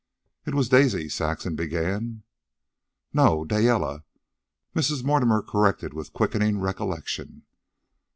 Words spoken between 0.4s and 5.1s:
"It was Daisy" Saxon began. "No; Dayelle," Mrs.